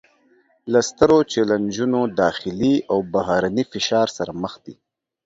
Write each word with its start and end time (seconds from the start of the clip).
له 0.71 0.79
سترو 0.89 1.17
چلینجونو 1.33 1.99
داخلي 2.21 2.73
او 2.91 2.97
بهرني 3.13 3.63
فشار 3.71 4.07
سره 4.17 4.31
مخ 4.41 4.53
دي 4.65 4.75